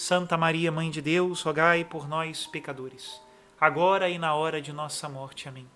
[0.00, 3.20] Santa Maria, Mãe de Deus, rogai por nós, pecadores,
[3.60, 5.46] agora e na hora de nossa morte.
[5.46, 5.68] Amém.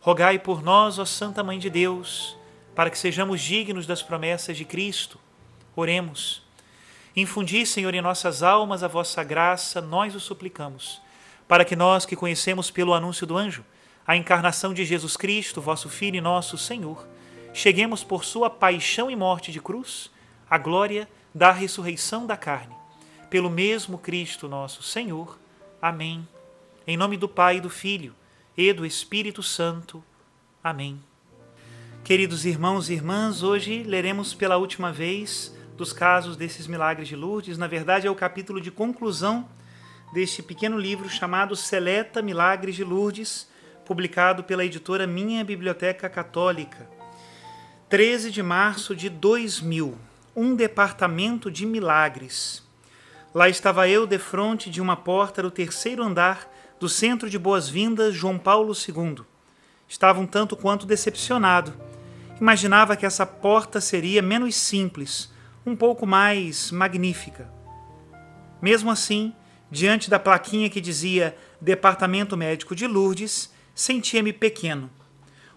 [0.00, 2.34] Rogai por nós, ó Santa Mãe de Deus,
[2.74, 5.20] para que sejamos dignos das promessas de Cristo.
[5.76, 6.42] Oremos.
[7.14, 11.02] Infundi, Senhor, em nossas almas a vossa graça, nós o suplicamos,
[11.46, 13.62] para que nós que conhecemos pelo anúncio do anjo
[14.06, 17.06] a encarnação de Jesus Cristo, vosso Filho e nosso Senhor,
[17.52, 20.10] cheguemos por sua paixão e morte de cruz
[20.48, 22.80] à glória da ressurreição da carne
[23.32, 25.38] pelo mesmo Cristo nosso Senhor.
[25.80, 26.28] Amém.
[26.86, 28.14] Em nome do Pai, do Filho
[28.54, 30.04] e do Espírito Santo.
[30.62, 31.02] Amém.
[32.04, 37.56] Queridos irmãos e irmãs, hoje leremos pela última vez dos casos desses milagres de Lourdes.
[37.56, 39.48] Na verdade, é o capítulo de conclusão
[40.12, 43.48] deste pequeno livro chamado Seleta Milagres de Lourdes,
[43.86, 46.86] publicado pela editora Minha Biblioteca Católica.
[47.88, 49.96] 13 de março de 2000.
[50.36, 52.61] Um departamento de milagres.
[53.34, 56.46] Lá estava eu defronte de uma porta do terceiro andar
[56.78, 59.24] do Centro de Boas-Vindas João Paulo II.
[59.88, 61.72] Estava um tanto quanto decepcionado.
[62.38, 65.32] Imaginava que essa porta seria menos simples,
[65.64, 67.50] um pouco mais magnífica.
[68.60, 69.34] Mesmo assim,
[69.70, 74.90] diante da plaquinha que dizia Departamento Médico de Lourdes, sentia-me pequeno.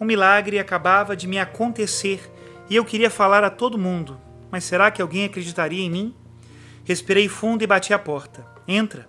[0.00, 2.32] Um milagre acabava de me acontecer
[2.68, 6.16] e eu queria falar a todo mundo, mas será que alguém acreditaria em mim?
[6.84, 8.46] Respirei fundo e bati a porta.
[8.66, 9.08] Entra.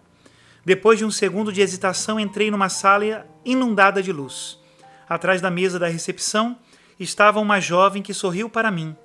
[0.64, 4.60] Depois de um segundo de hesitação, entrei numa sala inundada de luz.
[5.10, 6.58] Atrás da mesa da recepção
[7.00, 8.96] estava uma jovem que sorriu para mim.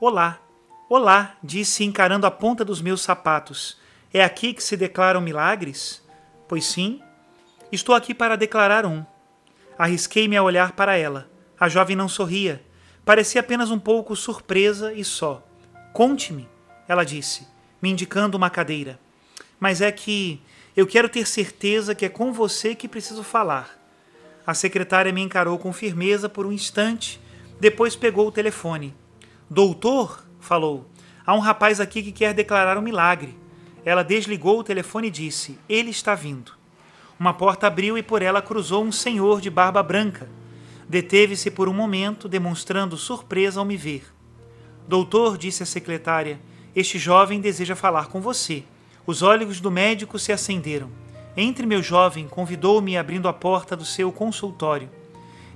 [0.00, 0.40] Olá.
[0.88, 3.78] Olá, disse encarando a ponta dos meus sapatos.
[4.12, 6.04] É aqui que se declaram milagres?
[6.46, 7.00] Pois sim.
[7.72, 9.04] Estou aqui para declarar um.
[9.78, 11.28] Arrisquei-me a olhar para ela.
[11.58, 12.62] A jovem não sorria.
[13.04, 15.44] Parecia apenas um pouco surpresa e só.
[15.92, 16.48] Conte-me,
[16.86, 18.98] ela disse me indicando uma cadeira.
[19.58, 20.40] Mas é que
[20.76, 23.78] eu quero ter certeza que é com você que preciso falar.
[24.46, 27.20] A secretária me encarou com firmeza por um instante,
[27.58, 28.94] depois pegou o telefone.
[29.48, 30.88] Doutor, falou,
[31.24, 33.36] há um rapaz aqui que quer declarar um milagre.
[33.84, 36.52] Ela desligou o telefone e disse: Ele está vindo.
[37.18, 40.28] Uma porta abriu e por ela cruzou um senhor de barba branca.
[40.88, 44.04] Deteve-se por um momento, demonstrando surpresa ao me ver.
[44.86, 46.38] Doutor, disse a secretária,
[46.76, 48.62] este jovem deseja falar com você.
[49.06, 50.90] Os olhos do médico se acenderam.
[51.34, 54.90] Entre meu jovem, convidou-me abrindo a porta do seu consultório.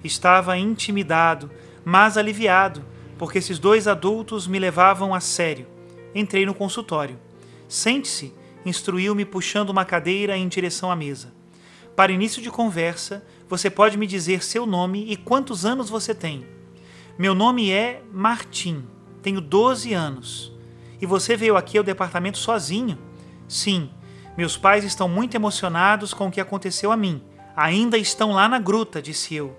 [0.02, 1.50] Estava intimidado,
[1.84, 2.82] mas aliviado,
[3.18, 5.66] porque esses dois adultos me levavam a sério.
[6.14, 7.18] Entrei no consultório.
[7.68, 8.32] Sente-se,
[8.64, 11.34] instruiu-me puxando uma cadeira em direção à mesa.
[11.94, 16.46] Para início de conversa, você pode me dizer seu nome e quantos anos você tem.
[17.18, 18.84] Meu nome é Martim,
[19.22, 20.49] tenho 12 anos.
[21.00, 22.98] E você veio aqui ao departamento sozinho?
[23.48, 23.90] Sim,
[24.36, 27.22] meus pais estão muito emocionados com o que aconteceu a mim.
[27.56, 29.56] Ainda estão lá na gruta, disse eu.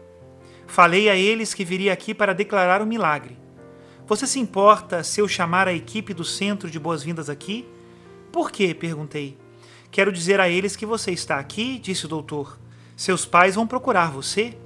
[0.66, 3.38] Falei a eles que viria aqui para declarar o milagre.
[4.08, 7.68] Você se importa se eu chamar a equipe do centro de boas-vindas aqui?
[8.32, 8.74] Por quê?
[8.74, 9.38] perguntei.
[9.92, 12.58] Quero dizer a eles que você está aqui, disse o doutor.
[12.96, 14.58] Seus pais vão procurar você.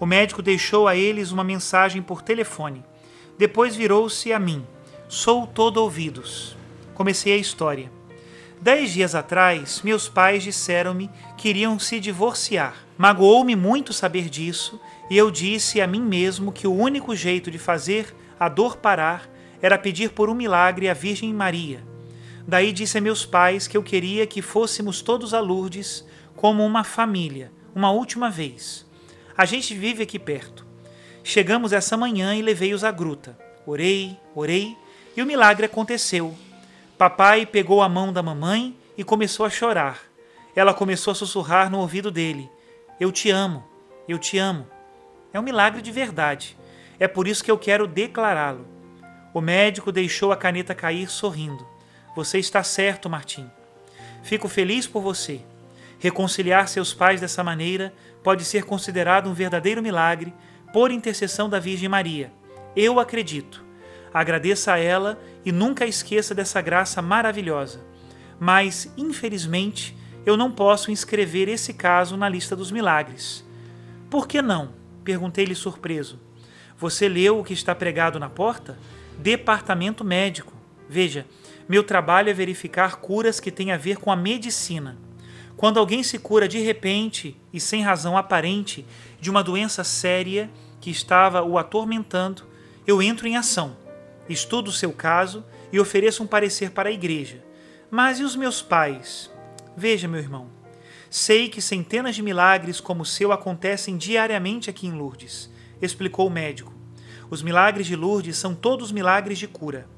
[0.00, 2.84] O médico deixou a eles uma mensagem por telefone.
[3.38, 4.66] Depois virou-se a mim.
[5.10, 6.54] Sou todo ouvidos.
[6.94, 7.90] Comecei a história.
[8.60, 12.86] Dez dias atrás, meus pais disseram-me que iriam se divorciar.
[12.98, 14.78] Magoou-me muito saber disso
[15.08, 19.30] e eu disse a mim mesmo que o único jeito de fazer a dor parar
[19.62, 21.82] era pedir por um milagre à Virgem Maria.
[22.46, 26.04] Daí disse a meus pais que eu queria que fôssemos todos a Lourdes
[26.36, 28.86] como uma família, uma última vez.
[29.34, 30.66] A gente vive aqui perto.
[31.24, 33.38] Chegamos essa manhã e levei-os à gruta.
[33.64, 34.76] Orei, orei
[35.18, 36.32] e o milagre aconteceu.
[36.96, 39.98] Papai pegou a mão da mamãe e começou a chorar.
[40.54, 42.48] Ela começou a sussurrar no ouvido dele:
[43.00, 43.64] Eu te amo,
[44.08, 44.64] eu te amo.
[45.32, 46.56] É um milagre de verdade.
[47.00, 48.64] É por isso que eu quero declará-lo.
[49.34, 51.66] O médico deixou a caneta cair sorrindo.
[52.14, 53.50] Você está certo, Martim.
[54.22, 55.40] Fico feliz por você.
[55.98, 57.92] Reconciliar seus pais dessa maneira
[58.22, 60.32] pode ser considerado um verdadeiro milagre
[60.72, 62.32] por intercessão da Virgem Maria.
[62.76, 63.66] Eu acredito.
[64.12, 67.80] Agradeça a ela e nunca esqueça dessa graça maravilhosa.
[68.40, 73.44] Mas, infelizmente, eu não posso inscrever esse caso na lista dos milagres.
[74.10, 74.70] Por que não?
[75.04, 76.20] Perguntei-lhe surpreso.
[76.76, 78.78] Você leu o que está pregado na porta?
[79.18, 80.52] Departamento médico.
[80.88, 81.26] Veja,
[81.68, 84.96] meu trabalho é verificar curas que têm a ver com a medicina.
[85.56, 88.86] Quando alguém se cura de repente e sem razão aparente
[89.20, 90.48] de uma doença séria
[90.80, 92.44] que estava o atormentando,
[92.86, 93.76] eu entro em ação,
[94.28, 97.44] estudo o seu caso e ofereço um parecer para a igreja.
[97.90, 99.30] Mas e os meus pais?
[99.76, 100.50] Veja, meu irmão,
[101.08, 106.30] sei que centenas de milagres como o seu acontecem diariamente aqui em Lourdes, explicou o
[106.30, 106.74] médico.
[107.30, 109.88] Os milagres de Lourdes são todos milagres de cura: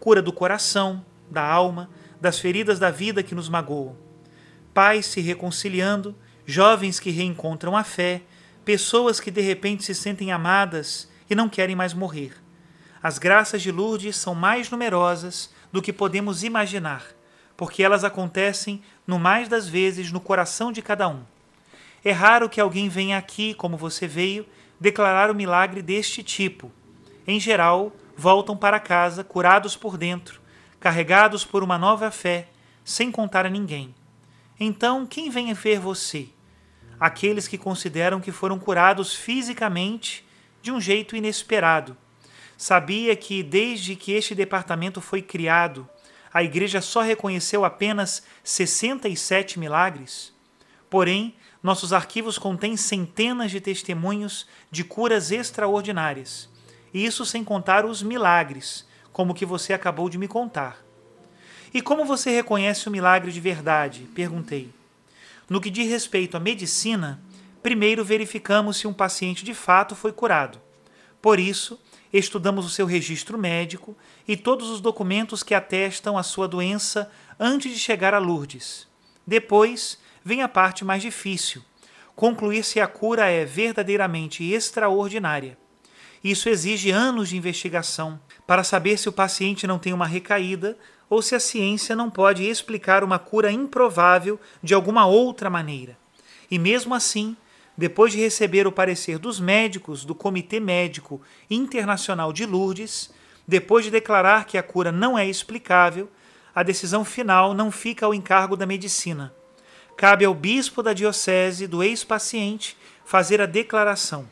[0.00, 1.90] cura do coração, da alma,
[2.20, 4.06] das feridas da vida que nos magoam
[4.76, 8.20] pais se reconciliando, jovens que reencontram a fé,
[8.62, 12.34] pessoas que de repente se sentem amadas e não querem mais morrer.
[13.06, 17.04] As graças de Lourdes são mais numerosas do que podemos imaginar,
[17.56, 21.22] porque elas acontecem, no mais das vezes, no coração de cada um.
[22.04, 24.44] É raro que alguém venha aqui, como você veio,
[24.80, 26.72] declarar um milagre deste tipo.
[27.28, 30.40] Em geral, voltam para casa curados por dentro,
[30.80, 32.48] carregados por uma nova fé,
[32.84, 33.94] sem contar a ninguém.
[34.58, 36.28] Então, quem vem ver você?
[36.98, 40.26] Aqueles que consideram que foram curados fisicamente
[40.60, 41.96] de um jeito inesperado.
[42.56, 45.88] Sabia que, desde que este departamento foi criado,
[46.32, 50.32] a Igreja só reconheceu apenas 67 milagres?
[50.88, 56.48] Porém, nossos arquivos contêm centenas de testemunhos de curas extraordinárias.
[56.94, 60.82] Isso sem contar os milagres, como o que você acabou de me contar.
[61.74, 64.08] E como você reconhece o milagre de verdade?
[64.14, 64.70] Perguntei.
[65.48, 67.20] No que diz respeito à medicina,
[67.62, 70.60] primeiro verificamos se um paciente de fato foi curado.
[71.20, 71.80] Por isso,
[72.18, 73.96] estudamos o seu registro médico
[74.26, 78.86] e todos os documentos que atestam a sua doença antes de chegar a Lourdes.
[79.26, 81.62] Depois, vem a parte mais difícil:
[82.14, 85.58] concluir se a cura é verdadeiramente extraordinária.
[86.22, 90.76] Isso exige anos de investigação para saber se o paciente não tem uma recaída
[91.08, 95.96] ou se a ciência não pode explicar uma cura improvável de alguma outra maneira.
[96.50, 97.36] E mesmo assim,
[97.76, 101.20] depois de receber o parecer dos médicos do Comitê Médico
[101.50, 103.10] Internacional de Lourdes,
[103.46, 106.08] depois de declarar que a cura não é explicável,
[106.54, 109.34] a decisão final não fica ao encargo da medicina.
[109.96, 114.28] Cabe ao bispo da diocese do ex-paciente fazer a declaração.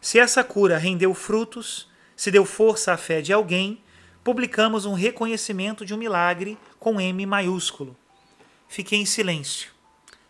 [0.00, 3.82] Se essa cura rendeu frutos, se deu força à fé de alguém,
[4.22, 7.96] publicamos um reconhecimento de um milagre com M maiúsculo.
[8.68, 9.70] Fiquei em silêncio.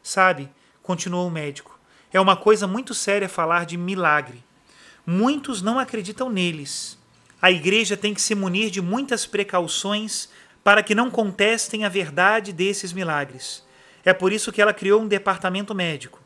[0.03, 0.49] Sabe,
[0.83, 1.70] continuou o médico,
[2.13, 4.43] é uma coisa muito séria falar de milagre.
[5.07, 6.99] Muitos não acreditam neles.
[7.41, 10.29] A igreja tem que se munir de muitas precauções
[10.63, 13.65] para que não contestem a verdade desses milagres.
[14.05, 16.21] É por isso que ela criou um departamento médico.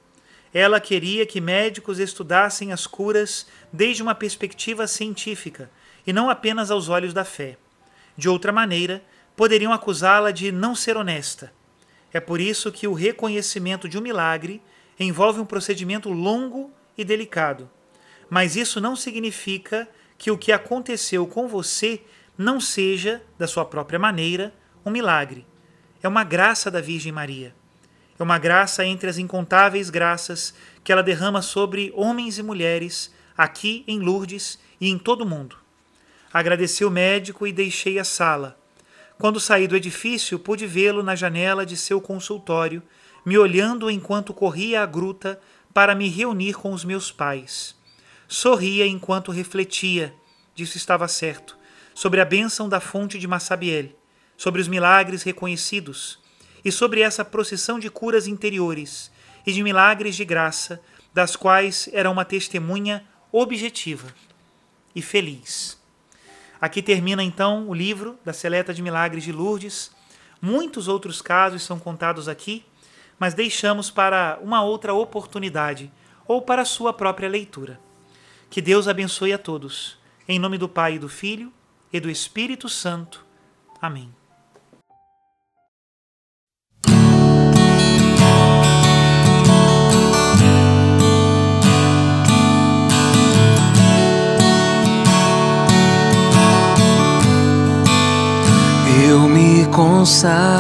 [0.53, 5.71] Ela queria que médicos estudassem as curas desde uma perspectiva científica
[6.07, 7.57] e não apenas aos olhos da fé.
[8.17, 9.03] De outra maneira,
[9.37, 11.53] poderiam acusá-la de não ser honesta.
[12.13, 14.63] É por isso que o reconhecimento de um milagre
[14.99, 17.69] envolve um procedimento longo e delicado.
[18.29, 22.01] Mas isso não significa que o que aconteceu com você
[22.37, 24.53] não seja, da sua própria maneira,
[24.85, 25.47] um milagre.
[26.03, 27.55] É uma graça da Virgem Maria.
[28.19, 33.85] É uma graça entre as incontáveis graças que ela derrama sobre homens e mulheres aqui
[33.87, 35.57] em Lourdes e em todo o mundo.
[36.33, 38.59] Agradeci o médico e deixei a sala.
[39.19, 42.83] Quando saí do edifício, pude vê-lo na janela de seu consultório,
[43.25, 45.41] me olhando enquanto corria à gruta
[45.73, 47.75] para me reunir com os meus pais.
[48.29, 50.15] Sorria enquanto refletia,
[50.55, 51.57] disso estava certo,
[51.95, 53.89] sobre a bênção da fonte de Massabiel,
[54.37, 56.19] sobre os milagres reconhecidos
[56.65, 59.11] e sobre essa procissão de curas interiores
[59.47, 60.81] e de milagres de graça,
[61.13, 64.09] das quais era uma testemunha objetiva
[64.95, 65.79] e feliz.
[66.61, 69.91] Aqui termina então o livro da Seleta de Milagres de Lourdes.
[70.41, 72.65] Muitos outros casos são contados aqui,
[73.19, 75.91] mas deixamos para uma outra oportunidade
[76.27, 77.79] ou para sua própria leitura.
[78.51, 79.99] Que Deus abençoe a todos.
[80.29, 81.53] Em nome do Pai, e do Filho
[81.93, 83.25] e do Espírito Santo.
[83.81, 84.09] Amém.
[99.07, 100.54] Eu me consagro.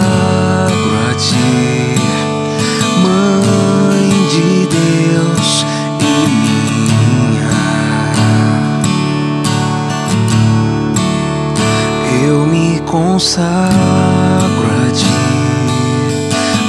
[12.94, 15.16] Eu me consagro a ti,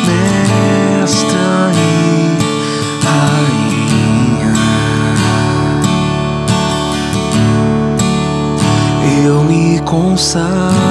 [0.07, 1.85] Mestra e
[3.05, 4.53] Rainha.
[9.23, 10.84] Eu me consagro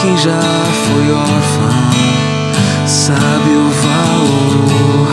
[0.00, 0.40] quem já
[0.86, 1.68] foi órfão
[2.86, 5.08] sabe o valor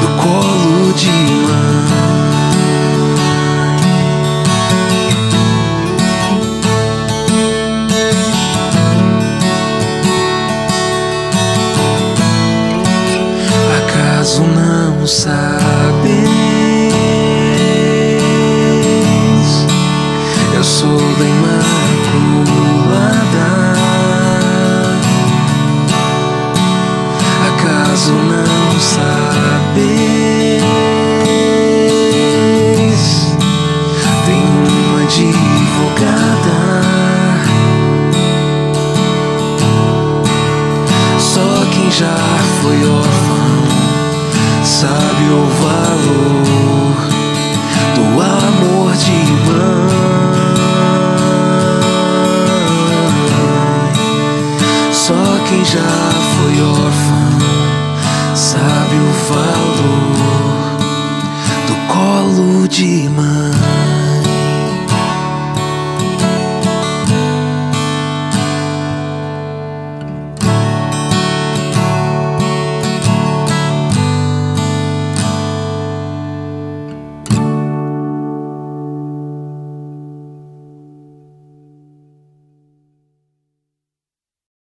[0.00, 1.76] do colo de mãe.
[13.78, 15.55] Acaso não sabes?
[41.98, 42.14] Já
[42.60, 43.64] foi órfão
[44.62, 46.96] sabe o valor
[47.94, 49.86] do amor de mãe.
[54.92, 55.14] Só
[55.48, 57.30] quem já foi órfão
[58.34, 60.16] sabe o valor
[61.66, 63.45] do colo de mãe.